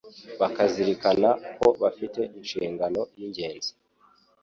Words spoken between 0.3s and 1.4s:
bakazirikana